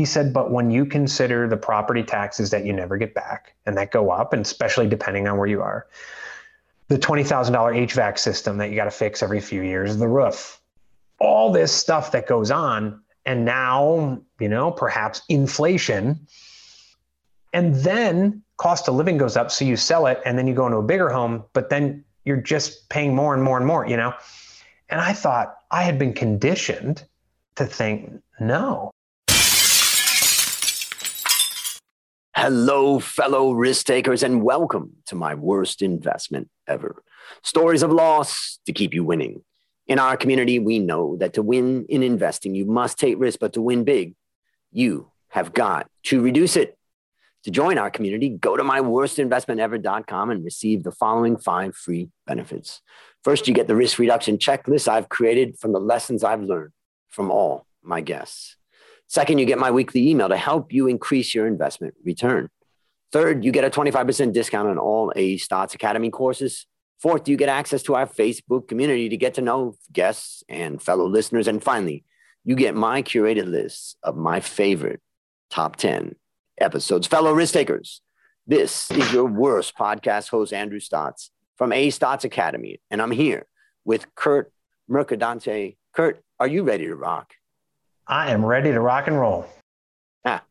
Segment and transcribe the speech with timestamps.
[0.00, 3.76] He said, but when you consider the property taxes that you never get back and
[3.76, 5.88] that go up, and especially depending on where you are,
[6.88, 10.58] the $20,000 HVAC system that you got to fix every few years, the roof,
[11.18, 13.02] all this stuff that goes on.
[13.26, 16.26] And now, you know, perhaps inflation.
[17.52, 19.50] And then cost of living goes up.
[19.50, 22.38] So you sell it and then you go into a bigger home, but then you're
[22.38, 24.14] just paying more and more and more, you know?
[24.88, 27.04] And I thought I had been conditioned
[27.56, 28.92] to think, no.
[32.42, 37.02] Hello, fellow risk takers, and welcome to my worst investment ever.
[37.42, 39.44] Stories of loss to keep you winning.
[39.86, 43.52] In our community, we know that to win in investing, you must take risk, but
[43.52, 44.14] to win big,
[44.72, 46.78] you have got to reduce it.
[47.44, 52.80] To join our community, go to myworstinvestmentever.com and receive the following five free benefits.
[53.22, 56.72] First, you get the risk reduction checklist I've created from the lessons I've learned
[57.10, 58.56] from all my guests.
[59.10, 62.48] Second, you get my weekly email to help you increase your investment return.
[63.10, 66.64] Third, you get a 25% discount on all A Stotz Academy courses.
[67.00, 71.08] Fourth, you get access to our Facebook community to get to know guests and fellow
[71.08, 71.48] listeners.
[71.48, 72.04] And finally,
[72.44, 75.00] you get my curated list of my favorite
[75.50, 76.14] top 10
[76.60, 77.08] episodes.
[77.08, 78.02] Fellow risk takers,
[78.46, 82.80] this is your worst podcast host, Andrew Stotz from A Stotz Academy.
[82.92, 83.48] And I'm here
[83.84, 84.52] with Kurt
[84.88, 85.78] Mercadante.
[85.92, 87.32] Kurt, are you ready to rock?
[88.06, 89.46] I am ready to rock and roll.
[90.24, 90.42] Ah,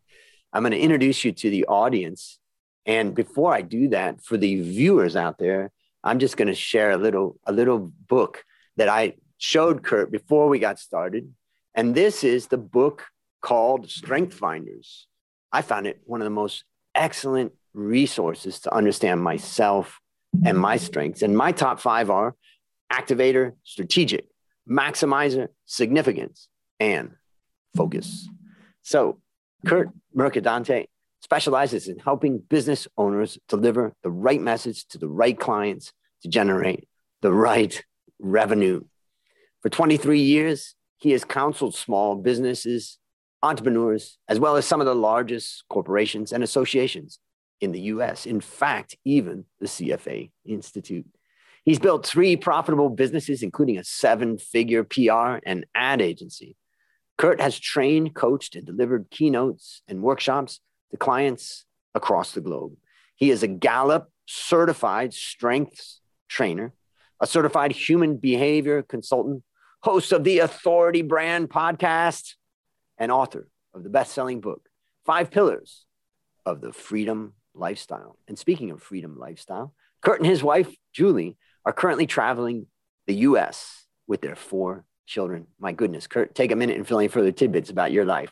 [0.54, 2.40] I'm going to introduce you to the audience.
[2.86, 5.72] And before I do that, for the viewers out there,
[6.04, 8.44] I'm just going to share a little a little book
[8.78, 11.34] that I showed Kurt before we got started.
[11.76, 13.06] And this is the book
[13.42, 15.08] called Strength Finders.
[15.52, 16.64] I found it one of the most
[16.96, 20.00] excellent resources to understand myself
[20.46, 21.22] and my strengths.
[21.22, 22.36] And my top five are
[22.92, 24.26] activator, strategic,
[24.68, 26.48] maximizer, significance,
[26.80, 27.12] and
[27.76, 28.28] focus.
[28.82, 29.20] So,
[29.66, 30.88] Kurt Mercadante
[31.22, 35.92] specializes in helping business owners deliver the right message to the right clients
[36.24, 36.88] to generate
[37.22, 37.84] the right
[38.20, 38.82] revenue.
[39.62, 42.98] For 23 years, he has counseled small businesses,
[43.44, 47.20] entrepreneurs, as well as some of the largest corporations and associations
[47.62, 48.26] in the US.
[48.26, 51.06] In fact, even the CFA Institute.
[51.66, 56.56] He's built three profitable businesses, including a seven figure PR and ad agency.
[57.20, 62.78] Kurt has trained, coached, and delivered keynotes and workshops to clients across the globe.
[63.18, 66.00] He is a Gallup certified strengths
[66.30, 66.74] trainer,
[67.20, 69.44] a certified human behavior consultant,
[69.84, 72.36] host of the Authority Brand podcast,
[72.98, 74.70] and author of the best selling book,
[75.06, 75.86] Five Pillars
[76.46, 78.18] of the Freedom Lifestyle.
[78.30, 82.68] And speaking of freedom lifestyle, Kurt and his wife, Julie, are currently traveling
[83.08, 85.48] the US with their four children.
[85.60, 88.32] My goodness, Kurt, take a minute and fill any further tidbits about your life.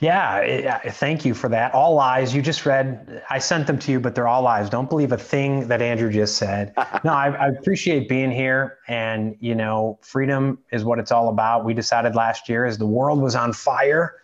[0.00, 1.74] Yeah, thank you for that.
[1.74, 2.34] All lies.
[2.34, 4.70] You just read, I sent them to you, but they're all lies.
[4.70, 6.72] Don't believe a thing that Andrew just said.
[7.04, 8.78] no, I, I, appreciate being here.
[8.88, 11.66] And, you know, freedom is what it's all about.
[11.66, 14.16] We decided last year as the world was on fire,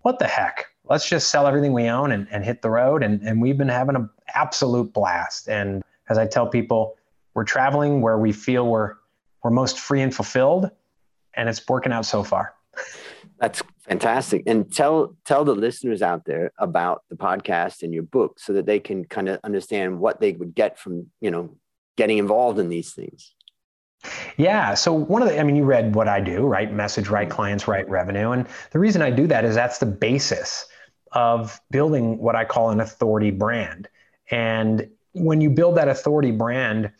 [0.00, 0.66] what the heck?
[0.88, 3.02] Let's just sell everything we own and, and hit the road.
[3.02, 5.46] And, and we've been having an absolute blast.
[5.46, 6.96] And as I tell people,
[7.34, 8.94] we're traveling where we feel we're,
[9.42, 10.70] we're most free and fulfilled.
[11.34, 12.54] And it's working out so far.
[13.40, 14.44] That's fantastic.
[14.46, 18.66] And tell tell the listeners out there about the podcast and your book so that
[18.66, 21.56] they can kind of understand what they would get from, you know,
[21.96, 23.34] getting involved in these things.
[24.36, 24.74] Yeah.
[24.74, 26.72] So one of the, I mean, you read what I do, right?
[26.72, 27.36] Message, right mm-hmm.
[27.36, 28.30] clients, right revenue.
[28.32, 30.66] And the reason I do that is that's the basis
[31.12, 33.88] of building what I call an authority brand.
[34.30, 36.90] And when you build that authority brand,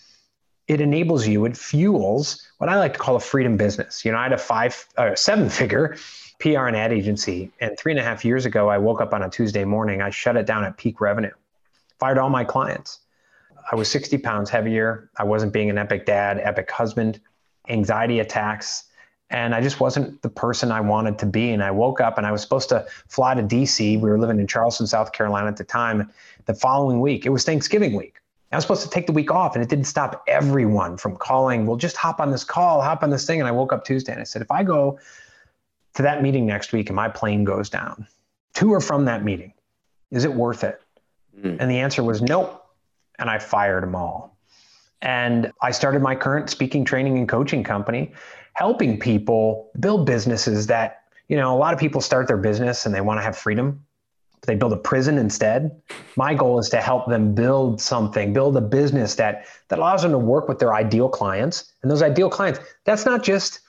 [0.68, 4.04] it enables you, it fuels what I like to call a freedom business.
[4.04, 5.96] You know, I had a five, uh, seven figure
[6.42, 7.50] PR and ad agency.
[7.60, 10.02] And three and a half years ago, I woke up on a Tuesday morning.
[10.02, 11.30] I shut it down at peak revenue,
[11.98, 13.00] fired all my clients.
[13.70, 15.10] I was 60 pounds heavier.
[15.16, 17.20] I wasn't being an epic dad, epic husband,
[17.68, 18.84] anxiety attacks.
[19.30, 21.50] And I just wasn't the person I wanted to be.
[21.50, 24.00] And I woke up and I was supposed to fly to DC.
[24.00, 26.10] We were living in Charleston, South Carolina at the time.
[26.46, 28.21] The following week, it was Thanksgiving week.
[28.52, 31.64] I was supposed to take the week off, and it didn't stop everyone from calling.
[31.66, 33.40] Well, just hop on this call, hop on this thing.
[33.40, 34.98] And I woke up Tuesday and I said, if I go
[35.94, 38.06] to that meeting next week and my plane goes down
[38.54, 39.54] to or from that meeting,
[40.10, 40.82] is it worth it?
[41.38, 41.56] Mm.
[41.60, 42.58] And the answer was nope.
[43.18, 44.36] And I fired them all.
[45.00, 48.12] And I started my current speaking, training, and coaching company,
[48.54, 52.94] helping people build businesses that, you know, a lot of people start their business and
[52.94, 53.84] they want to have freedom.
[54.44, 55.80] They build a prison instead.
[56.16, 60.12] My goal is to help them build something, build a business that that allows them
[60.12, 61.72] to work with their ideal clients.
[61.82, 63.60] And those ideal clients, that's not just,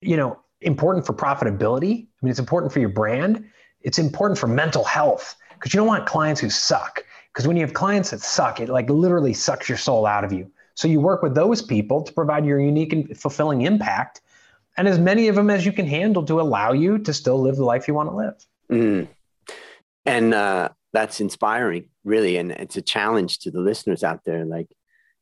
[0.00, 2.04] you know, important for profitability.
[2.04, 3.44] I mean, it's important for your brand.
[3.82, 7.04] It's important for mental health because you don't want clients who suck.
[7.32, 10.32] Because when you have clients that suck, it like literally sucks your soul out of
[10.32, 10.50] you.
[10.74, 14.20] So you work with those people to provide your unique and fulfilling impact,
[14.76, 17.56] and as many of them as you can handle to allow you to still live
[17.56, 18.46] the life you want to live.
[18.70, 19.08] Mm.
[20.06, 24.44] And uh, that's inspiring, really, and it's a challenge to the listeners out there.
[24.44, 24.68] Like,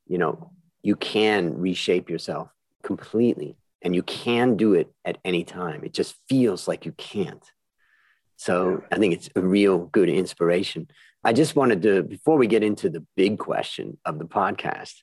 [0.06, 0.52] you know,
[0.82, 2.50] you can reshape yourself
[2.82, 5.82] completely, and you can do it at any time.
[5.82, 7.42] It just feels like you can't.
[8.36, 10.88] So I think it's a real good inspiration.
[11.24, 14.96] I just wanted to, before we get into the big question of the podcast,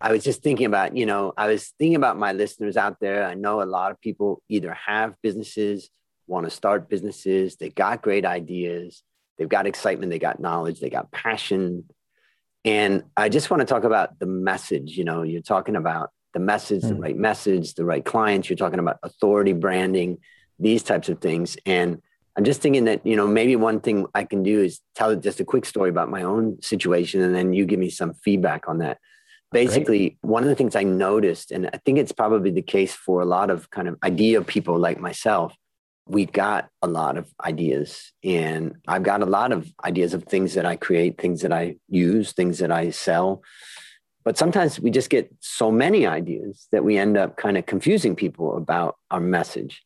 [0.00, 3.24] I was just thinking about, you know, I was thinking about my listeners out there.
[3.24, 5.88] I know a lot of people either have businesses,
[6.26, 9.02] want to start businesses, they got great ideas,
[9.38, 11.84] they've got excitement, they got knowledge, they got passion.
[12.64, 14.96] And I just want to talk about the message.
[14.96, 16.88] You know, you're talking about the message, mm.
[16.88, 20.18] the right message, the right clients, you're talking about authority branding,
[20.58, 21.56] these types of things.
[21.66, 22.00] And
[22.36, 25.40] I'm just thinking that, you know, maybe one thing I can do is tell just
[25.40, 28.78] a quick story about my own situation and then you give me some feedback on
[28.78, 28.98] that
[29.54, 30.18] basically Great.
[30.22, 33.24] one of the things i noticed and i think it's probably the case for a
[33.24, 35.54] lot of kind of idea people like myself
[36.06, 40.54] we got a lot of ideas and i've got a lot of ideas of things
[40.54, 43.42] that i create things that i use things that i sell
[44.24, 48.16] but sometimes we just get so many ideas that we end up kind of confusing
[48.16, 49.82] people about our message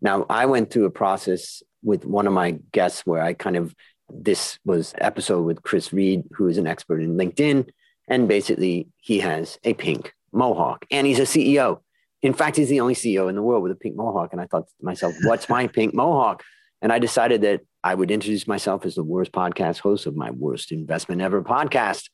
[0.00, 3.74] now i went through a process with one of my guests where i kind of
[4.08, 7.68] this was episode with chris reed who is an expert in linkedin
[8.08, 11.80] and basically, he has a pink mohawk and he's a CEO.
[12.22, 14.32] In fact, he's the only CEO in the world with a pink mohawk.
[14.32, 16.42] And I thought to myself, what's my pink mohawk?
[16.82, 20.30] And I decided that I would introduce myself as the worst podcast host of my
[20.30, 22.08] worst investment ever podcast.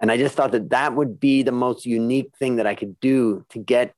[0.00, 2.98] And I just thought that that would be the most unique thing that I could
[3.00, 3.94] do to get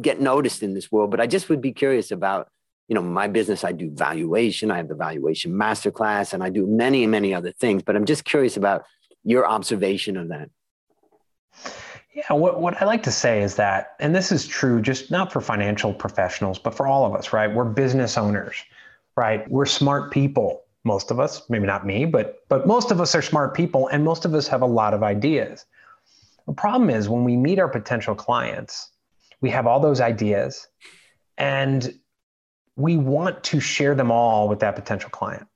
[0.00, 1.10] get noticed in this world.
[1.10, 2.48] But I just would be curious about,
[2.88, 3.64] you know, my business.
[3.64, 4.70] I do valuation.
[4.70, 7.82] I have the valuation masterclass, and I do many, many other things.
[7.82, 8.84] But I'm just curious about
[9.22, 10.50] your observation of that.
[12.14, 15.32] Yeah, what, what I like to say is that, and this is true just not
[15.32, 17.52] for financial professionals, but for all of us, right?
[17.52, 18.54] We're business owners,
[19.16, 19.48] right?
[19.50, 20.62] We're smart people.
[20.84, 24.04] Most of us, maybe not me, but but most of us are smart people, and
[24.04, 25.64] most of us have a lot of ideas.
[26.46, 28.90] The problem is when we meet our potential clients,
[29.40, 30.68] we have all those ideas,
[31.38, 31.98] and
[32.76, 35.46] we want to share them all with that potential client.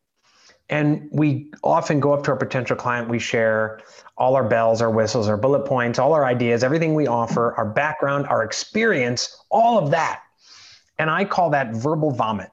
[0.71, 3.81] And we often go up to our potential client, we share
[4.19, 7.65] all our bells, our whistles, our bullet points, all our ideas, everything we offer, our
[7.65, 10.23] background, our experience, all of that.
[10.99, 12.51] And I call that verbal vomit.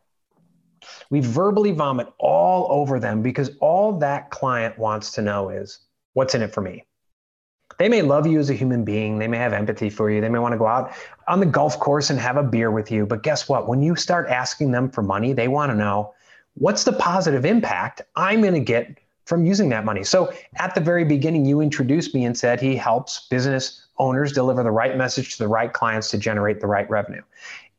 [1.10, 5.80] We verbally vomit all over them because all that client wants to know is
[6.14, 6.86] what's in it for me.
[7.78, 9.20] They may love you as a human being.
[9.20, 10.22] They may have empathy for you.
[10.22, 10.94] They may want to go out
[11.28, 13.06] on the golf course and have a beer with you.
[13.06, 13.68] But guess what?
[13.68, 16.14] When you start asking them for money, they want to know
[16.56, 20.04] what's the positive impact I'm going to get from using that money?
[20.04, 24.64] So at the very beginning, you introduced me and said he helps business owners deliver
[24.64, 27.22] the right message to the right clients to generate the right revenue.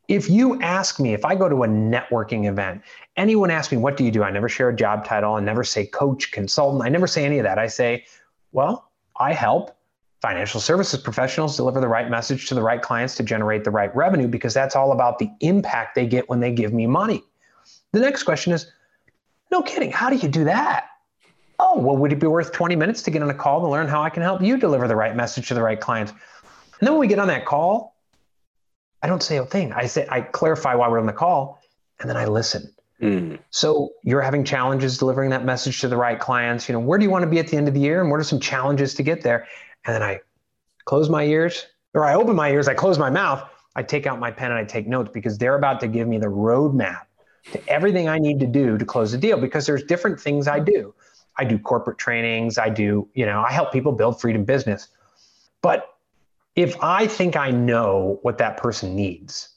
[0.08, 2.82] If you ask me, if I go to a networking event,
[3.16, 4.22] anyone asks me, what do you do?
[4.22, 5.34] I never share a job title.
[5.34, 6.84] I never say coach, consultant.
[6.84, 7.58] I never say any of that.
[7.58, 8.06] I say,
[8.52, 9.76] well, I help
[10.22, 13.94] financial services professionals deliver the right message to the right clients to generate the right
[13.96, 17.22] revenue because that's all about the impact they get when they give me money.
[17.96, 18.70] The next question is,
[19.50, 20.88] no kidding, how do you do that?
[21.58, 23.88] Oh, well, would it be worth 20 minutes to get on a call to learn
[23.88, 26.12] how I can help you deliver the right message to the right clients?
[26.12, 27.96] And then when we get on that call,
[29.02, 29.72] I don't say a thing.
[29.72, 31.62] I say I clarify why we're on the call,
[31.98, 32.70] and then I listen.
[33.00, 33.38] Mm.
[33.48, 36.68] So you're having challenges delivering that message to the right clients.
[36.68, 38.10] You know, where do you want to be at the end of the year, and
[38.10, 39.46] what are some challenges to get there?
[39.86, 40.20] And then I
[40.84, 44.20] close my ears, or I open my ears, I close my mouth, I take out
[44.20, 47.05] my pen and I take notes because they're about to give me the roadmap
[47.52, 50.60] to everything I need to do to close a deal because there's different things I
[50.60, 50.94] do.
[51.38, 54.88] I do corporate trainings, I do, you know, I help people build freedom business.
[55.60, 55.94] But
[56.54, 59.50] if I think I know what that person needs,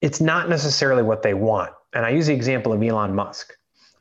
[0.00, 1.72] it's not necessarily what they want.
[1.92, 3.56] And I use the example of Elon Musk.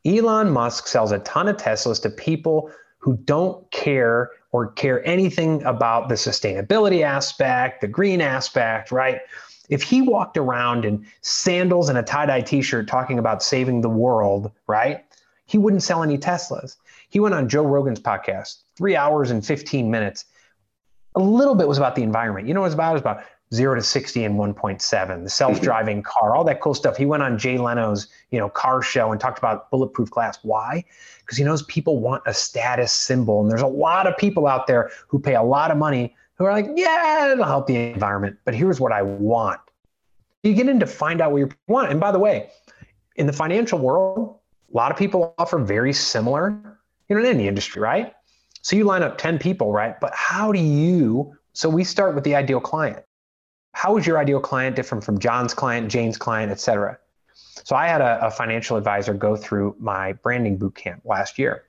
[0.06, 5.64] Elon Musk sells a ton of Teslas to people who don't care or care anything
[5.64, 9.22] about the sustainability aspect, the green aspect, right?
[9.70, 14.52] If he walked around in sandals and a tie-dye t-shirt talking about saving the world,
[14.68, 15.06] right?
[15.46, 16.76] He wouldn't sell any Teslas.
[17.10, 20.26] He went on Joe Rogan's podcast, three hours and 15 minutes.
[21.16, 22.48] A little bit was about the environment.
[22.48, 22.92] You know what it was about?
[22.92, 23.24] It was about
[23.54, 25.28] zero to 60 in 1.7, the mm-hmm.
[25.28, 26.98] self-driving car, all that cool stuff.
[26.98, 30.38] He went on Jay Leno's, you know, car show and talked about bulletproof glass.
[30.44, 30.84] Why?
[31.22, 33.42] Because he knows people want a status symbol.
[33.42, 36.46] And there's a lot of people out there who pay a lot of money who
[36.46, 39.60] are like, yeah, it'll help the environment, but here's what I want.
[40.42, 41.92] You get into find out what you want.
[41.92, 42.50] And by the way,
[43.18, 44.40] in the financial world,
[44.74, 46.80] a lot of people offer very similar,
[47.10, 48.14] you know, in any industry, right?
[48.62, 50.00] So you line up 10 people, right?
[50.00, 53.04] But how do you, so we start with the ideal client.
[53.74, 56.98] How is your ideal client different from John's client, Jane's client, et cetera?
[57.34, 61.64] So I had a, a financial advisor go through my branding boot camp last year.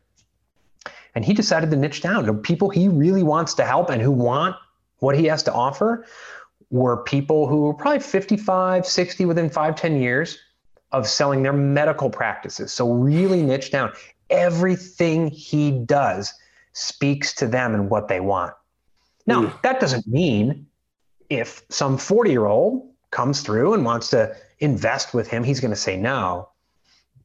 [1.14, 4.12] And he decided to niche down to people he really wants to help and who
[4.12, 4.56] want
[4.98, 6.06] what he has to offer
[6.70, 10.38] were people who were probably 55, 60 within five, 10 years
[10.92, 12.72] of selling their medical practices.
[12.72, 13.92] So really niche down.
[14.28, 16.32] Everything he does
[16.72, 18.54] speaks to them and what they want.
[19.26, 19.62] Now, mm.
[19.62, 20.66] that doesn't mean
[21.28, 25.72] if some 40 year old comes through and wants to invest with him, he's going
[25.72, 26.48] to say no.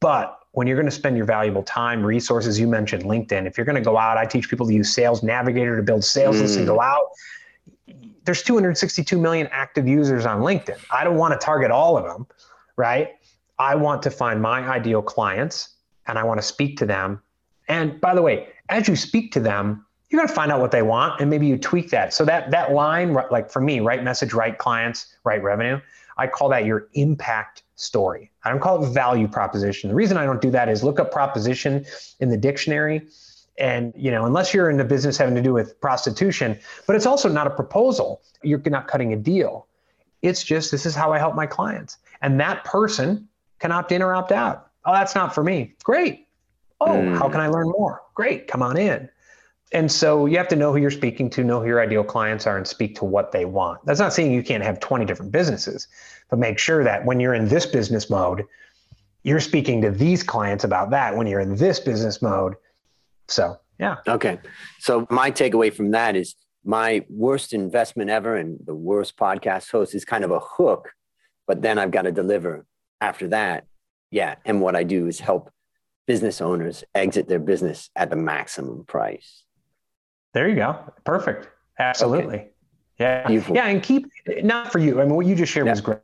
[0.00, 3.66] But when you're going to spend your valuable time, resources, you mentioned LinkedIn, if you're
[3.66, 6.40] going to go out, I teach people to use Sales Navigator to build sales mm.
[6.40, 7.10] lists and go out.
[8.24, 10.78] There's 262 million active users on LinkedIn.
[10.90, 12.26] I don't want to target all of them,
[12.76, 13.16] right?
[13.58, 15.74] I want to find my ideal clients
[16.06, 17.20] and I want to speak to them.
[17.68, 20.70] And by the way, as you speak to them, you're going to find out what
[20.70, 22.14] they want and maybe you tweak that.
[22.14, 25.80] So that that line like for me, right message, right clients, right revenue,
[26.16, 28.30] I call that your impact story.
[28.44, 29.90] I don't call it value proposition.
[29.90, 31.84] The reason I don't do that is look up proposition
[32.20, 33.06] in the dictionary
[33.58, 37.06] and you know unless you're in a business having to do with prostitution but it's
[37.06, 39.66] also not a proposal you're not cutting a deal
[40.20, 43.26] it's just this is how i help my clients and that person
[43.58, 44.70] can opt in or opt out.
[44.84, 45.74] Oh, that's not for me.
[45.82, 46.26] Great.
[46.80, 47.18] Oh, mm.
[47.18, 48.02] how can I learn more?
[48.14, 48.48] Great.
[48.48, 49.08] Come on in.
[49.72, 52.46] And so you have to know who you're speaking to, know who your ideal clients
[52.46, 53.84] are, and speak to what they want.
[53.84, 55.88] That's not saying you can't have 20 different businesses,
[56.30, 58.44] but make sure that when you're in this business mode,
[59.24, 62.54] you're speaking to these clients about that when you're in this business mode.
[63.26, 63.96] So, yeah.
[64.06, 64.38] Okay.
[64.78, 69.96] So, my takeaway from that is my worst investment ever and the worst podcast host
[69.96, 70.92] is kind of a hook,
[71.46, 72.64] but then I've got to deliver
[73.00, 73.66] after that,
[74.10, 74.36] yeah.
[74.44, 75.50] And what I do is help
[76.06, 79.42] business owners exit their business at the maximum price.
[80.36, 80.78] There you go.
[81.04, 81.48] Perfect.
[81.78, 82.34] Absolutely.
[82.34, 82.50] Okay.
[82.98, 83.26] Yeah.
[83.26, 83.56] Beautiful.
[83.56, 83.68] Yeah.
[83.68, 84.06] And keep
[84.42, 85.00] not for you.
[85.00, 85.72] I mean, what you just shared yeah.
[85.72, 86.00] was great,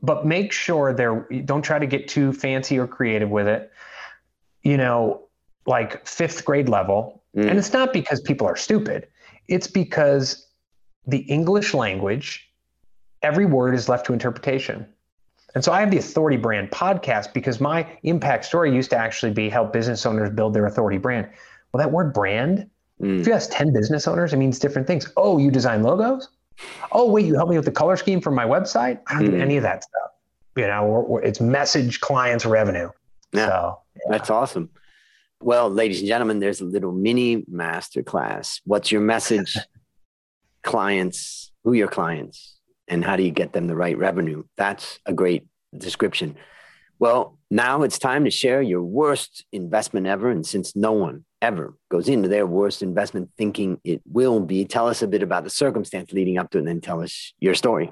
[0.00, 3.70] but make sure there, don't try to get too fancy or creative with it.
[4.62, 5.28] You know,
[5.66, 7.22] like fifth grade level.
[7.36, 7.50] Mm.
[7.50, 9.06] And it's not because people are stupid,
[9.48, 10.48] it's because
[11.06, 12.50] the English language,
[13.20, 14.86] every word is left to interpretation.
[15.54, 19.32] And so I have the Authority Brand podcast because my impact story used to actually
[19.32, 21.28] be help business owners build their authority brand.
[21.70, 22.70] Well, that word brand,
[23.00, 23.20] mm.
[23.20, 25.10] if you ask 10 business owners, it means different things.
[25.16, 26.28] Oh, you design logos?
[26.92, 29.00] Oh, wait, you help me with the color scheme for my website?
[29.06, 29.30] I don't mm.
[29.32, 30.10] do any of that stuff.
[30.56, 32.90] You know, or, or it's message clients revenue.
[33.32, 34.02] Yeah, so, yeah.
[34.10, 34.70] That's awesome.
[35.40, 38.60] Well, ladies and gentlemen, there's a little mini masterclass.
[38.64, 39.56] What's your message?
[40.62, 42.60] clients, who your clients?
[42.90, 44.42] and how do you get them the right revenue?
[44.56, 46.36] That's a great description.
[46.98, 50.28] Well, now it's time to share your worst investment ever.
[50.28, 54.88] And since no one ever goes into their worst investment thinking it will be, tell
[54.88, 57.54] us a bit about the circumstance leading up to it and then tell us your
[57.54, 57.90] story.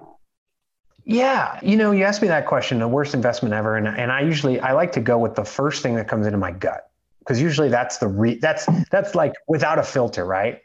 [1.04, 4.20] Yeah, you know, you asked me that question, the worst investment ever, and and I
[4.20, 6.90] usually I like to go with the first thing that comes into my gut
[7.20, 10.60] because usually that's the re that's that's like without a filter, right?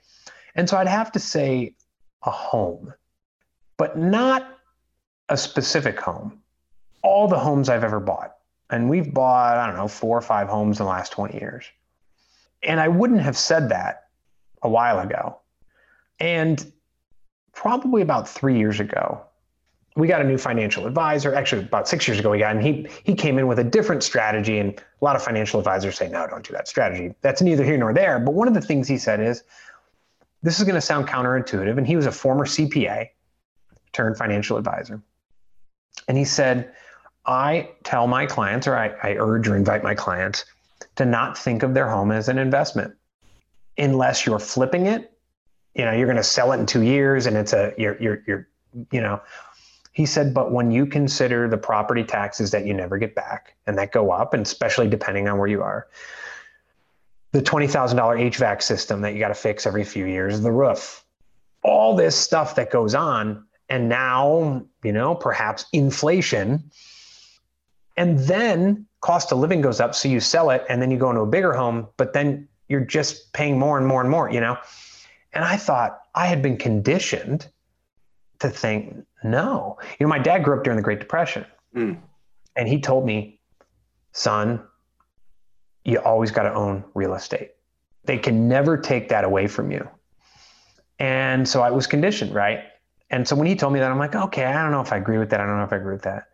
[0.56, 1.76] And so I'd have to say
[2.24, 2.94] a home
[3.78, 4.60] but not
[5.30, 6.40] a specific home.
[7.02, 8.36] All the homes I've ever bought.
[8.70, 11.66] And we've bought, I don't know, four or five homes in the last 20 years.
[12.64, 14.08] And I wouldn't have said that
[14.62, 15.38] a while ago.
[16.20, 16.72] And
[17.54, 19.22] probably about three years ago,
[19.96, 21.36] we got a new financial advisor.
[21.36, 24.02] Actually, about six years ago, we got, and he he came in with a different
[24.02, 24.58] strategy.
[24.58, 27.14] And a lot of financial advisors say, no, don't do that strategy.
[27.22, 28.20] That's neither here nor there.
[28.20, 29.44] But one of the things he said is,
[30.42, 31.78] this is going to sound counterintuitive.
[31.78, 33.10] And he was a former CPA
[33.92, 35.02] turned financial advisor.
[36.08, 36.74] And he said,
[37.26, 40.46] I tell my clients, or I, I urge or invite my clients
[40.96, 42.94] to not think of their home as an investment
[43.78, 45.12] unless you're flipping it.
[45.76, 48.24] You know, you're going to sell it in two years and it's a, you're, you're,
[48.28, 48.48] you're,
[48.92, 49.22] you know,
[49.92, 53.78] he said, but when you consider the property taxes that you never get back and
[53.78, 55.88] that go up, and especially depending on where you are,
[57.32, 61.04] the $20,000 HVAC system that you got to fix every few years, the roof,
[61.64, 66.72] all this stuff that goes on, and now, you know, perhaps inflation.
[67.98, 69.94] And then cost of living goes up.
[69.94, 72.86] So you sell it and then you go into a bigger home, but then you're
[72.86, 74.58] just paying more and more and more, you know?
[75.34, 77.48] And I thought I had been conditioned
[78.40, 79.78] to think, no.
[80.00, 81.46] You know, my dad grew up during the Great Depression.
[81.76, 82.00] Mm.
[82.56, 83.40] And he told me,
[84.14, 84.62] son,
[85.84, 87.52] you always got to own real estate.
[88.06, 89.86] They can never take that away from you.
[91.00, 92.64] And so I was conditioned, right?
[93.10, 94.98] And so when he told me that, I'm like, okay, I don't know if I
[94.98, 95.42] agree with that.
[95.42, 96.30] I don't know if I agree with that.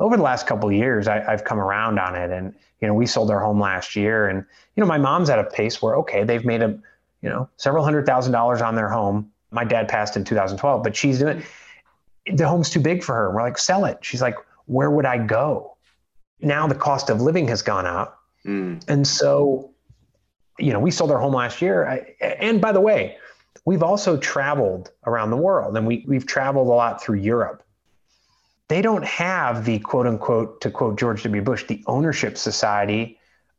[0.00, 2.30] Over the last couple of years, I, have come around on it.
[2.30, 4.28] And, you know, we sold our home last year.
[4.28, 4.44] And,
[4.76, 6.78] you know, my mom's at a pace where, okay, they've made a,
[7.22, 9.30] you know, several hundred thousand dollars on their home.
[9.50, 11.42] My dad passed in 2012, but she's doing
[12.32, 13.30] the home's too big for her.
[13.30, 13.98] We're like, sell it.
[14.02, 15.76] She's like, where would I go?
[16.40, 18.20] Now the cost of living has gone up.
[18.46, 18.82] Mm.
[18.88, 19.70] And so,
[20.58, 21.86] you know, we sold our home last year.
[21.86, 23.16] I, and by the way,
[23.64, 27.63] we've also traveled around the world and we, we've traveled a lot through Europe.
[28.68, 31.42] They don't have the quote unquote, to quote George W.
[31.42, 33.18] Bush, the ownership society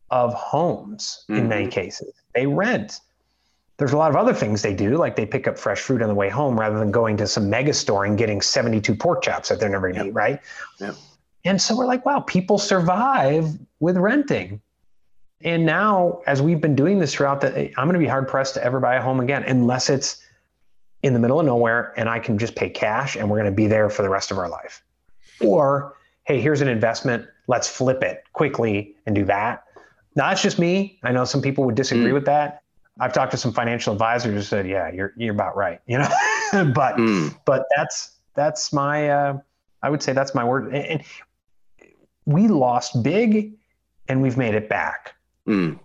[0.09, 1.41] of homes mm-hmm.
[1.41, 1.71] in many mm-hmm.
[1.71, 2.13] cases.
[2.33, 2.99] They rent.
[3.77, 6.07] There's a lot of other things they do, like they pick up fresh fruit on
[6.07, 9.49] the way home rather than going to some mega store and getting 72 pork chops
[9.49, 10.07] that they're never going to yep.
[10.07, 10.39] eat, right?
[10.79, 10.95] Yep.
[11.43, 14.61] And so we're like, wow, people survive with renting.
[15.41, 18.55] And now, as we've been doing this throughout the, I'm going to be hard pressed
[18.55, 20.23] to ever buy a home again unless it's
[21.03, 23.55] in the middle of nowhere and I can just pay cash and we're going to
[23.55, 24.81] be there for the rest of our life.
[25.41, 27.27] Or, hey, here's an investment.
[27.47, 29.63] Let's flip it quickly and do that.
[30.15, 30.99] Now, that's just me.
[31.03, 32.13] I know some people would disagree mm.
[32.13, 32.61] with that.
[32.99, 35.81] I've talked to some financial advisors who said, yeah, you're, you're about right.
[35.85, 36.07] You know,
[36.73, 37.37] but, mm.
[37.45, 39.37] but that's, that's my, uh,
[39.83, 40.73] I would say that's my word.
[40.73, 41.03] And, and
[42.25, 43.53] we lost big
[44.07, 45.15] and we've made it back.
[45.47, 45.79] Mm.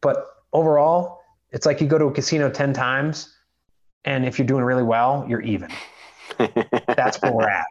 [0.00, 3.34] But overall, it's like you go to a casino 10 times,
[4.04, 5.70] and if you're doing really well, you're even.
[6.96, 7.66] That's where we're at,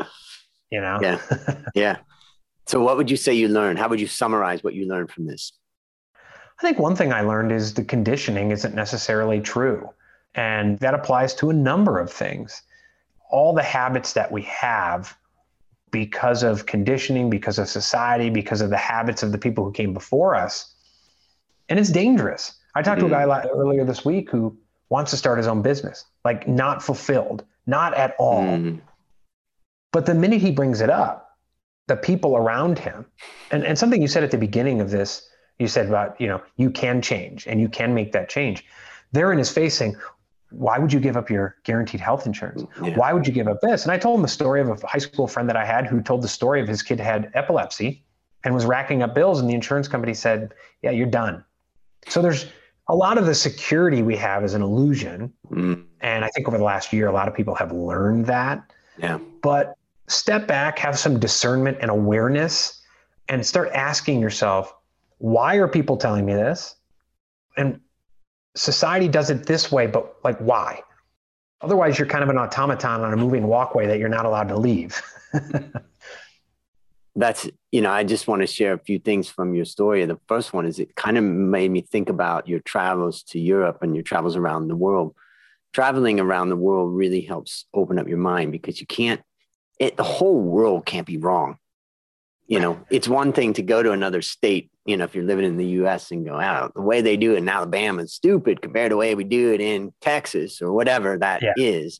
[0.72, 1.00] you know?
[1.02, 1.20] Yeah.
[1.76, 1.98] Yeah.
[2.68, 3.80] So, what would you say you learned?
[3.80, 5.52] How would you summarize what you learned from this?
[6.16, 9.90] I think one thing I learned is the conditioning isn't necessarily true.
[10.36, 12.62] And that applies to a number of things.
[13.30, 15.18] All the habits that we have
[15.90, 19.94] because of conditioning, because of society, because of the habits of the people who came
[19.94, 20.74] before us,
[21.68, 22.56] and it's dangerous.
[22.76, 23.08] I talked mm.
[23.08, 23.48] to a guy mm.
[23.56, 24.58] earlier this week who
[24.90, 28.44] wants to start his own business, like not fulfilled, not at all.
[28.44, 28.82] Mm.
[29.92, 31.38] But the minute he brings it up,
[31.88, 33.06] the people around him,
[33.52, 35.28] and, and something you said at the beginning of this,
[35.60, 38.66] you said about, you know, you can change and you can make that change.
[39.12, 39.96] They're in his face saying,
[40.52, 42.64] why would you give up your guaranteed health insurance?
[42.82, 42.98] Yeah.
[42.98, 43.84] Why would you give up this?
[43.84, 46.02] And I told him the story of a high school friend that I had who
[46.02, 48.04] told the story of his kid had epilepsy
[48.44, 49.40] and was racking up bills.
[49.40, 51.44] And the insurance company said, yeah, you're done.
[52.08, 52.48] So there's
[52.88, 55.32] a lot of the security we have is an illusion.
[55.52, 55.86] Mm.
[56.02, 58.64] And I think over the last year, a lot of people have learned that.
[58.98, 59.20] Yeah.
[59.42, 59.76] But
[60.12, 62.82] step back, have some discernment and awareness,
[63.30, 64.74] and start asking yourself,
[65.18, 66.76] why are people telling me this?
[67.58, 67.80] And
[68.56, 70.82] society does it this way, but like, why?
[71.62, 74.58] Otherwise, you're kind of an automaton on a moving walkway that you're not allowed to
[74.58, 75.02] leave.
[77.16, 80.20] that's you know i just want to share a few things from your story the
[80.28, 83.96] first one is it kind of made me think about your travels to europe and
[83.96, 85.14] your travels around the world
[85.74, 89.22] traveling around the world really helps open up your mind because you can't
[89.82, 91.58] it, the whole world can't be wrong
[92.48, 95.46] you know it's one thing to go to another state you know if you're living
[95.46, 98.14] in the us and go out oh, the way they do it in alabama is
[98.14, 101.54] stupid compared to the way we do it in texas or whatever that yeah.
[101.58, 102.00] is.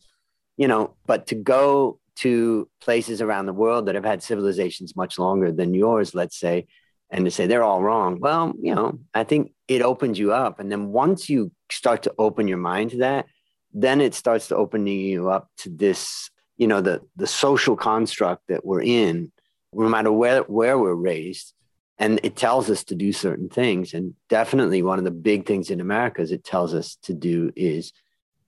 [0.58, 5.18] you know but to go to places around the world that have had civilizations much
[5.18, 6.68] longer than yours, let's say,
[7.10, 8.20] and to say they're all wrong.
[8.20, 10.60] Well, you know, I think it opens you up.
[10.60, 13.26] And then once you start to open your mind to that,
[13.74, 16.30] then it starts to open you up to this,
[16.62, 19.32] you know, the the social construct that we're in,
[19.74, 21.54] no matter where where we're raised.
[21.98, 23.96] And it tells us to do certain things.
[23.96, 27.52] And definitely one of the big things in America is it tells us to do
[27.56, 27.94] is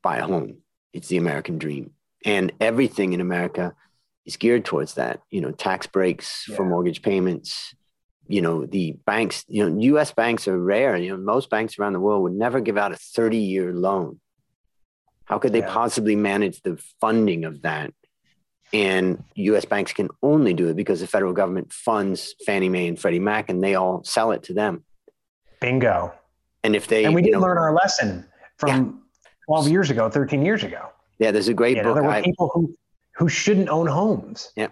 [0.04, 0.58] buy a home.
[0.92, 1.92] It's the American dream
[2.24, 3.74] and everything in America
[4.26, 5.22] is geared towards that.
[5.32, 6.56] You know, tax breaks yeah.
[6.56, 7.74] for mortgage payments.
[8.28, 9.44] You know, the banks.
[9.48, 10.12] You know, U.S.
[10.12, 10.98] banks are rare.
[10.98, 14.20] You know, most banks around the world would never give out a 30-year loan.
[15.26, 15.74] How could they yeah.
[15.74, 17.92] possibly manage the funding of that?
[18.74, 19.66] And U.S.
[19.66, 23.50] banks can only do it because the federal government funds Fannie Mae and Freddie Mac,
[23.50, 24.84] and they all sell it to them.
[25.62, 26.12] Bingo.
[26.64, 28.26] And if they and we didn't know, learn our lesson
[28.58, 28.92] from yeah.
[29.48, 30.88] 12 years ago, 13 years ago.
[31.20, 31.96] Yeah, there's a great you book.
[31.96, 32.76] Know, there were people who
[33.16, 34.52] who shouldn't own homes.
[34.56, 34.70] Yeah.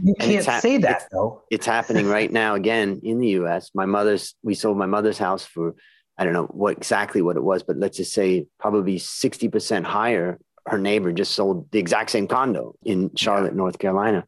[0.00, 1.42] You can't ha- say that it's, though.
[1.50, 3.70] It's happening right now again in the US.
[3.74, 5.74] My mother's we sold my mother's house for
[6.18, 10.38] I don't know what exactly what it was, but let's just say probably 60% higher.
[10.66, 13.56] Her neighbor just sold the exact same condo in Charlotte, yeah.
[13.56, 14.26] North Carolina.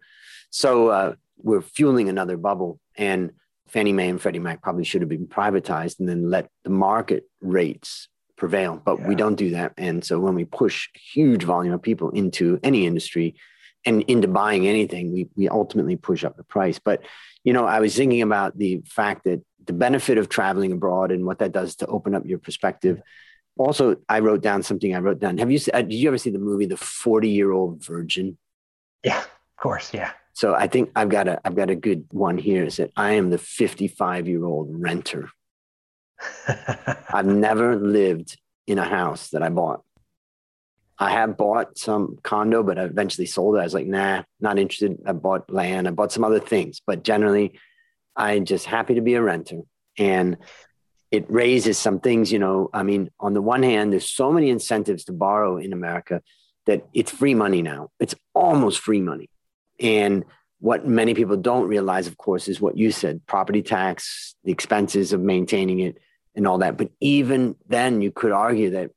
[0.51, 2.81] So uh, we're fueling another bubble.
[2.97, 3.33] And
[3.69, 7.25] Fannie Mae and Freddie Mac probably should have been privatized and then let the market
[7.41, 9.09] rates prevail, but yeah.
[9.09, 9.73] we don't do that.
[9.77, 13.37] And so when we push huge volume of people into any industry
[13.87, 16.79] and into buying anything, we, we ultimately push up the price.
[16.79, 17.03] But,
[17.45, 21.25] you know, I was thinking about the fact that the benefit of traveling abroad and
[21.25, 23.01] what that does to open up your perspective.
[23.57, 25.39] Also, I wrote down something I wrote down.
[25.39, 28.37] Have you, uh, did you ever see the movie, The 40 Year Old Virgin?
[29.05, 29.95] Yeah, of course.
[29.95, 30.11] Yeah.
[30.35, 33.13] So I think I've got a I've got a good one here is that I
[33.13, 35.31] am the 55 year old renter.
[37.09, 38.37] I've never lived
[38.67, 39.83] in a house that I bought.
[40.99, 43.61] I have bought some condo, but I eventually sold it.
[43.61, 44.99] I was like, nah, not interested.
[45.07, 47.59] I bought land, I bought some other things, but generally,
[48.17, 49.63] I'm just happy to be a renter.
[49.99, 50.37] And
[51.15, 52.71] it raises some things, you know.
[52.73, 56.21] I mean, on the one hand, there's so many incentives to borrow in America
[56.67, 57.91] that it's free money now.
[58.01, 59.31] It's almost free money.
[59.79, 60.25] And
[60.59, 65.13] what many people don't realize, of course, is what you said property tax, the expenses
[65.13, 65.99] of maintaining it,
[66.35, 66.77] and all that.
[66.77, 68.91] But even then, you could argue that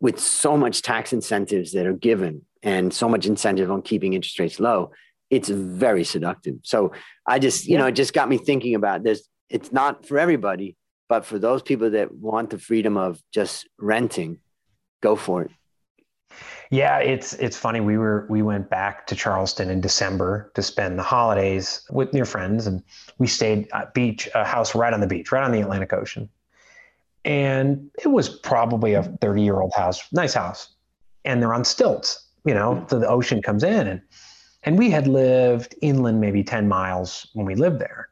[0.00, 4.38] with so much tax incentives that are given and so much incentive on keeping interest
[4.38, 4.90] rates low,
[5.30, 6.56] it's very seductive.
[6.62, 6.92] So
[7.26, 7.78] I just, you yeah.
[7.78, 9.26] know, it just got me thinking about this.
[9.48, 10.76] It's not for everybody,
[11.08, 14.38] but for those people that want the freedom of just renting,
[15.02, 15.50] go for it.
[16.70, 17.80] Yeah, it's it's funny.
[17.80, 22.26] We were we went back to Charleston in December to spend the holidays with your
[22.26, 22.82] friends, and
[23.16, 26.28] we stayed at beach, a house right on the beach, right on the Atlantic Ocean.
[27.24, 30.74] And it was probably a 30 year old house, nice house.
[31.24, 32.88] And they're on stilts, you know, hmm.
[32.88, 33.86] so the ocean comes in.
[33.86, 34.02] And,
[34.64, 38.08] and we had lived inland maybe 10 miles when we lived there,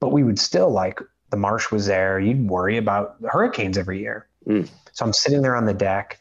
[0.00, 2.18] but we would still like the marsh was there.
[2.20, 4.28] You'd worry about hurricanes every year.
[4.46, 4.68] Mm.
[4.92, 6.20] So I'm sitting there on the deck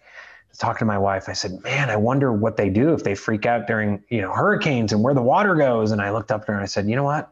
[0.58, 1.28] talking to my wife.
[1.28, 4.32] I said, man, I wonder what they do if they freak out during, you know,
[4.32, 5.91] hurricanes and where the water goes.
[5.91, 7.32] And I looked up there and I said, you know what?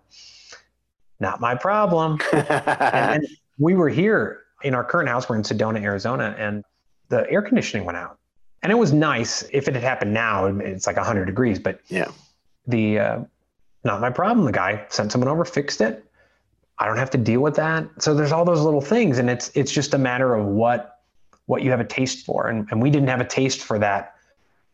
[1.19, 2.19] Not my problem.
[2.33, 3.25] and
[3.57, 6.63] we were here in our current house, we're in Sedona, Arizona, and
[7.09, 8.17] the air conditioning went out.
[8.61, 9.43] And it was nice.
[9.51, 12.09] If it had happened now, it's like 100 degrees, but yeah,
[12.65, 13.19] the uh,
[13.83, 14.45] not my problem.
[14.45, 16.05] The guy sent someone over, fixed it.
[16.79, 17.87] I don't have to deal with that.
[17.99, 20.99] So there's all those little things, and it's it's just a matter of what
[21.45, 22.47] what you have a taste for.
[22.47, 24.15] And and we didn't have a taste for that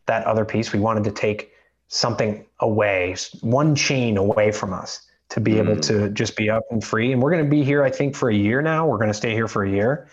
[0.06, 0.72] that other piece.
[0.72, 1.52] We wanted to take
[1.88, 5.58] something away, one chain away from us to be mm.
[5.58, 7.12] able to just be up and free.
[7.12, 8.86] And we're going to be here, I think, for a year now.
[8.86, 10.08] We're going to stay here for a year.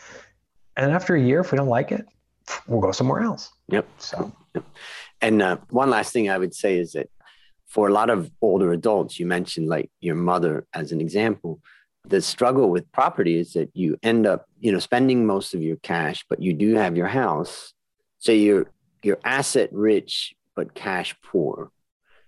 [0.76, 2.06] And after a year, if we don't like it,
[2.68, 3.52] we'll go somewhere else.
[3.70, 3.88] Yep.
[3.98, 4.64] So, yep.
[5.22, 7.10] and uh, one last thing I would say is that
[7.68, 11.60] for a lot of older adults, you mentioned like your mother as an example.
[12.10, 15.78] The struggle with property is that you end up, you know, spending most of your
[15.78, 17.74] cash, but you do have your house.
[18.20, 18.72] So you're
[19.04, 21.70] you're asset rich but cash poor.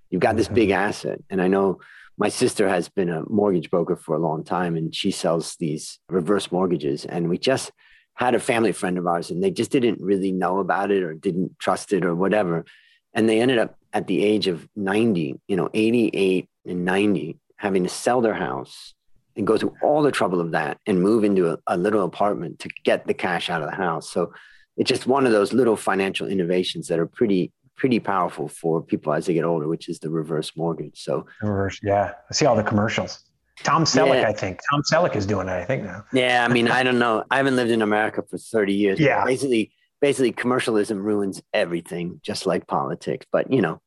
[0.09, 1.79] You've got this big asset, and I know
[2.19, 5.99] my sister has been a mortgage broker for a long time and she sells these
[6.09, 7.71] reverse mortgages and we just
[8.13, 11.13] had a family friend of ours and they just didn't really know about it or
[11.13, 12.65] didn't trust it or whatever
[13.13, 17.83] and they ended up at the age of 90 you know 88 and 90 having
[17.83, 18.93] to sell their house
[19.35, 22.59] and go through all the trouble of that and move into a, a little apartment
[22.59, 24.33] to get the cash out of the house so
[24.77, 29.13] it's just one of those little financial innovations that are pretty pretty powerful for people
[29.13, 31.01] as they get older, which is the reverse mortgage.
[31.01, 32.11] So reverse, yeah.
[32.29, 33.23] I see all the commercials.
[33.63, 34.27] Tom Selleck, yeah.
[34.27, 34.59] I think.
[34.69, 36.03] Tom Selleck is doing it, I think now.
[36.13, 37.23] Yeah, I mean, I don't know.
[37.31, 38.99] I haven't lived in America for 30 years.
[38.99, 39.23] Yeah.
[39.25, 43.25] Basically, basically commercialism ruins everything, just like politics.
[43.31, 43.81] But you know,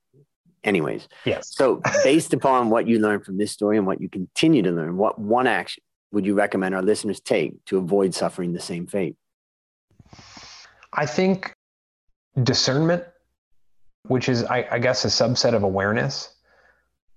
[0.64, 1.08] anyways.
[1.24, 1.54] Yes.
[1.54, 4.96] So based upon what you learned from this story and what you continue to learn,
[4.96, 9.16] what one action would you recommend our listeners take to avoid suffering the same fate?
[10.92, 11.54] I think
[12.42, 13.04] discernment
[14.08, 16.34] which is, I, I guess, a subset of awareness.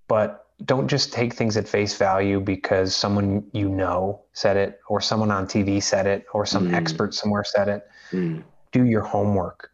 [0.07, 5.01] But don't just take things at face value because someone you know said it, or
[5.01, 6.73] someone on TV said it, or some mm.
[6.73, 7.87] expert somewhere said it.
[8.11, 8.43] Mm.
[8.71, 9.71] Do your homework.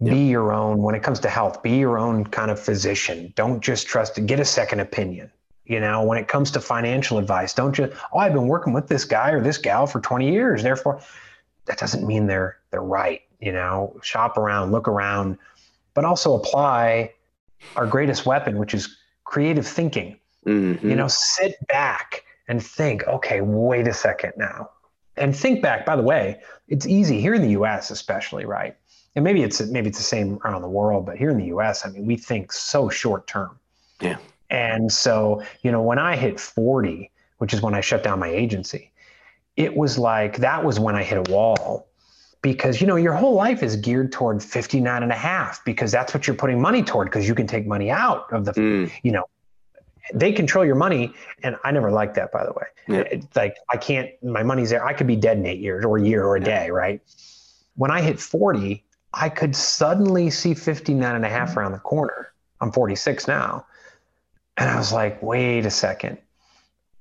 [0.00, 0.14] Yep.
[0.14, 3.32] Be your own, when it comes to health, be your own kind of physician.
[3.36, 4.26] Don't just trust it.
[4.26, 5.30] Get a second opinion.
[5.66, 8.88] You know, when it comes to financial advice, don't just, oh, I've been working with
[8.88, 10.62] this guy or this gal for 20 years.
[10.62, 11.00] Therefore,
[11.66, 13.22] that doesn't mean they're they're right.
[13.40, 15.38] You know, shop around, look around,
[15.94, 17.12] but also apply
[17.76, 20.18] our greatest weapon, which is creative thinking.
[20.46, 20.88] Mm-hmm.
[20.88, 24.70] You know, sit back and think, okay, wait a second now.
[25.16, 28.76] And think back, by the way, it's easy here in the US, especially, right?
[29.16, 31.84] And maybe it's maybe it's the same around the world, but here in the US,
[31.84, 33.58] I mean, we think so short term.
[34.00, 34.18] Yeah.
[34.50, 38.28] And so, you know, when I hit 40, which is when I shut down my
[38.28, 38.92] agency,
[39.56, 41.90] it was like that was when I hit a wall
[42.42, 46.14] because you know your whole life is geared toward 59 and a half because that's
[46.14, 48.90] what you're putting money toward because you can take money out of the mm.
[49.02, 49.24] you know
[50.14, 53.04] they control your money and i never liked that by the way yeah.
[53.10, 55.98] it's like i can't my money's there i could be dead in eight years or
[55.98, 56.64] a year or a yeah.
[56.64, 57.02] day right
[57.76, 58.82] when i hit 40
[59.14, 63.66] i could suddenly see 59 and a half around the corner i'm 46 now
[64.56, 66.18] and i was like wait a second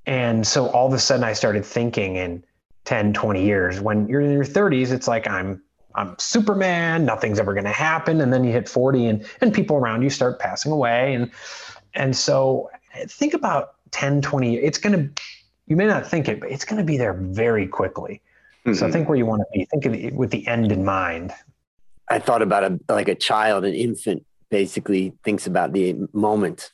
[0.05, 2.43] and so all of a sudden i started thinking in
[2.89, 3.79] 10, 20 years.
[3.79, 5.61] When you're in your 30s, it's like I'm
[5.93, 8.21] I'm Superman, nothing's ever going to happen.
[8.21, 11.13] And then you hit 40 and, and people around you start passing away.
[11.13, 11.29] And,
[11.93, 12.71] and so
[13.07, 15.21] think about 10, 20, it's going to,
[15.67, 18.21] you may not think it, but it's going to be there very quickly.
[18.65, 18.73] Mm-hmm.
[18.73, 19.65] So think where you want to be.
[19.65, 21.31] Think of it with the end in mind.
[22.09, 26.71] I thought about a, like a child, an infant basically thinks about the moment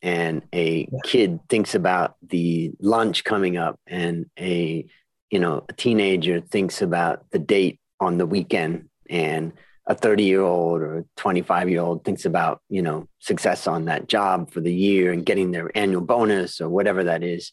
[0.00, 4.86] and a kid thinks about the lunch coming up and a
[5.30, 9.52] you know a teenager thinks about the date on the weekend and
[9.86, 13.86] a 30 year old or a 25 year old thinks about you know success on
[13.86, 17.52] that job for the year and getting their annual bonus or whatever that is.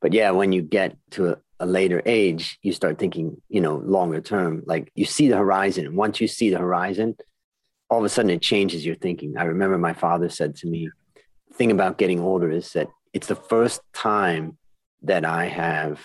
[0.00, 4.20] But yeah when you get to a, later age you start thinking you know longer
[4.20, 7.16] term like you see the horizon and once you see the horizon
[7.90, 10.88] all of a sudden it changes your thinking i remember my father said to me
[11.48, 14.56] the thing about getting older is that it's the first time
[15.02, 16.00] that i have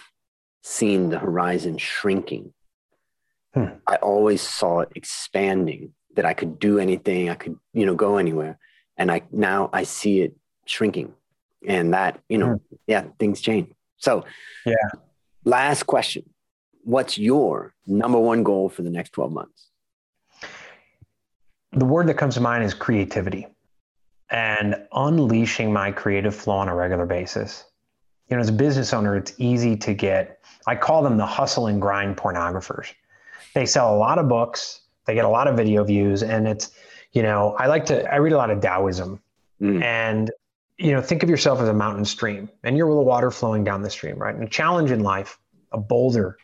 [0.63, 2.53] seen the horizon shrinking
[3.53, 3.65] Hmm.
[3.87, 8.17] I always saw it expanding, that I could do anything, I could, you know, go
[8.17, 8.59] anywhere.
[8.97, 10.35] And I now I see it
[10.65, 11.13] shrinking.
[11.67, 12.75] And that, you know, hmm.
[12.87, 13.71] yeah, things change.
[13.97, 14.25] So
[14.65, 14.73] yeah.
[15.49, 16.29] Last question.
[16.83, 19.71] What's your number one goal for the next 12 months?
[21.71, 23.47] The word that comes to mind is creativity
[24.29, 27.65] and unleashing my creative flow on a regular basis.
[28.29, 31.65] You know, as a business owner, it's easy to get, I call them the hustle
[31.65, 32.93] and grind pornographers
[33.55, 36.69] they sell a lot of books, they get a lot of video views, and it's,
[37.13, 39.19] you know, I like to, I read a lot of Taoism
[39.59, 39.83] mm.
[39.83, 40.29] and,
[40.79, 43.81] you know, think of yourself as a mountain stream and you're the water flowing down
[43.81, 44.33] the stream, right?
[44.33, 45.37] And a challenge in life,
[45.73, 46.37] a boulder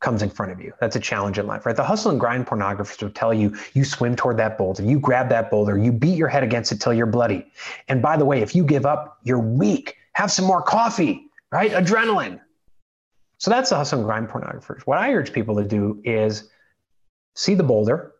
[0.00, 0.72] comes in front of you.
[0.80, 1.76] That's a challenge in life, right?
[1.76, 5.28] The hustle and grind pornographers will tell you you swim toward that boulder, you grab
[5.28, 7.46] that boulder, you beat your head against it till you're bloody.
[7.86, 9.96] And by the way, if you give up, you're weak.
[10.14, 11.70] Have some more coffee, right?
[11.70, 12.40] Adrenaline.
[13.38, 14.82] So that's the hustle and grind pornographers.
[14.82, 16.50] What I urge people to do is
[17.36, 18.14] see the boulder,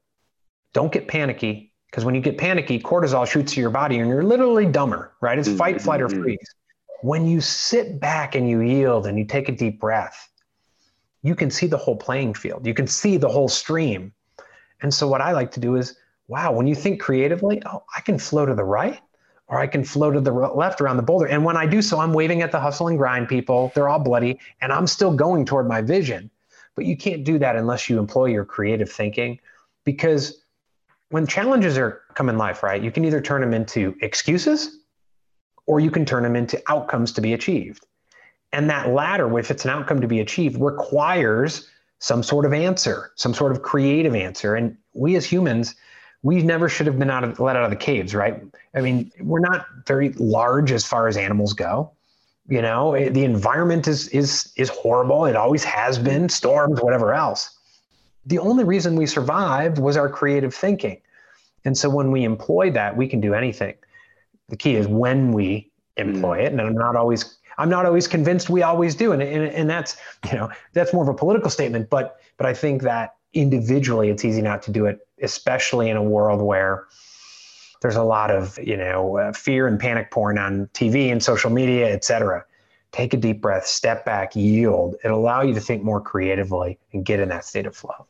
[0.72, 4.22] don't get panicky, because when you get panicky, cortisol shoots to your body and you're
[4.22, 5.38] literally dumber, right?
[5.38, 6.22] It's fight, flight, or mm-hmm.
[6.22, 6.54] freeze.
[7.00, 10.28] When you sit back and you yield and you take a deep breath,
[11.22, 12.66] you can see the whole playing field.
[12.66, 14.12] You can see the whole stream.
[14.82, 15.96] And so what I like to do is,
[16.28, 19.00] wow, when you think creatively, oh, I can flow to the right
[19.48, 21.26] or I can flow to the left around the boulder.
[21.26, 23.72] And when I do so, I'm waving at the hustle and grind people.
[23.74, 26.30] They're all bloody, and I'm still going toward my vision.
[26.74, 29.40] But you can't do that unless you employ your creative thinking
[29.84, 30.44] because
[31.10, 34.78] when challenges are come in life, right, you can either turn them into excuses
[35.66, 37.86] or you can turn them into outcomes to be achieved.
[38.52, 41.68] And that latter, if it's an outcome to be achieved, requires
[41.98, 44.54] some sort of answer, some sort of creative answer.
[44.54, 45.74] And we as humans,
[46.22, 48.42] we never should have been out of, let out of the caves, right?
[48.74, 51.92] I mean, we're not very large as far as animals go.
[52.48, 55.26] You know, eh, the environment is is is horrible.
[55.26, 57.57] It always has been, storms, whatever else.
[58.28, 61.00] The only reason we survived was our creative thinking.
[61.64, 63.74] And so when we employ that, we can do anything.
[64.48, 66.44] The key is when we employ mm.
[66.44, 66.52] it.
[66.52, 69.10] And I'm not always I'm not always convinced we always do.
[69.10, 69.96] And, and, and that's,
[70.30, 74.24] you know, that's more of a political statement, but but I think that individually it's
[74.24, 76.86] easy not to do it especially in a world where
[77.82, 81.50] there's a lot of you know uh, fear and panic porn on tv and social
[81.50, 82.44] media et cetera
[82.90, 87.04] take a deep breath step back yield it'll allow you to think more creatively and
[87.04, 88.06] get in that state of flow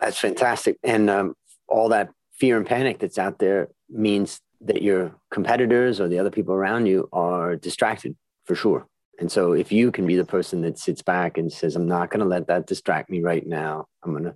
[0.00, 1.34] that's fantastic and um,
[1.68, 6.30] all that fear and panic that's out there means that your competitors or the other
[6.30, 8.86] people around you are distracted for sure
[9.20, 12.10] and so if you can be the person that sits back and says i'm not
[12.10, 14.34] going to let that distract me right now i'm going to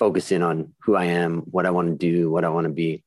[0.00, 2.72] focus in on who I am, what I want to do, what I want to
[2.72, 3.04] be,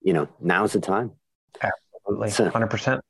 [0.00, 1.12] you know, now's the time.
[1.60, 2.30] Absolutely.
[2.30, 3.00] So, 100%.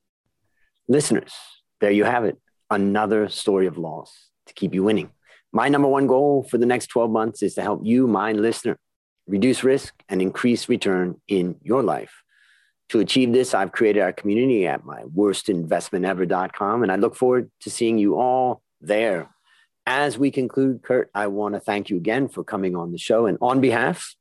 [0.88, 1.33] Listeners,
[1.81, 2.37] there you have it.
[2.71, 4.12] Another story of loss
[4.47, 5.11] to keep you winning.
[5.53, 8.79] My number one goal for the next 12 months is to help you, my listener,
[9.27, 12.23] reduce risk and increase return in your life.
[12.91, 17.71] To achieve this, I've created our community at my worstinvestmentever.com, and I look forward to
[17.71, 19.29] seeing you all there
[19.89, 23.25] as we conclude, Kurt, I want to thank you again for coming on the show.
[23.25, 24.15] And on behalf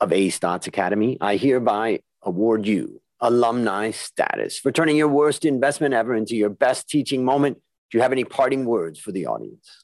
[0.00, 5.94] of A Stotz Academy, I hereby award you alumni status for turning your worst investment
[5.94, 7.56] ever into your best teaching moment.
[7.90, 9.77] Do you have any parting words for the audience?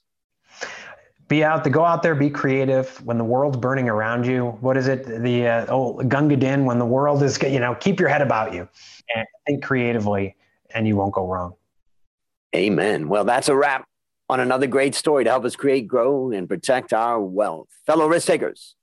[1.27, 3.03] Be out to go out there, be creative.
[3.05, 5.07] When the world's burning around you, what is it?
[5.07, 6.67] The uh, oh Gunga Din.
[6.67, 8.69] When the world is, you know, keep your head about you
[9.15, 10.37] and think creatively,
[10.75, 11.55] and you won't go wrong.
[12.55, 13.09] Amen.
[13.09, 13.89] Well, that's a wrap
[14.29, 17.69] on another great story to help us create, grow, and protect our wealth.
[17.87, 18.77] Fellow risk takers,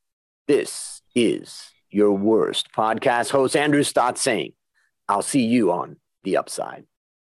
[0.47, 4.53] this is your worst podcast host, Andrew Stotz saying,
[5.07, 6.85] I'll see you on the upside.